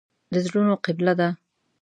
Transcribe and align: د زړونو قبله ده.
د 0.31 0.33
زړونو 0.45 0.73
قبله 0.85 1.13
ده. 1.19 1.29